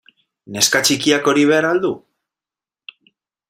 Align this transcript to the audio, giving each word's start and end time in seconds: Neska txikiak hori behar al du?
Neska 0.55 0.81
txikiak 0.87 1.29
hori 1.33 1.45
behar 1.51 1.69
al 1.69 1.85
du? 1.87 1.95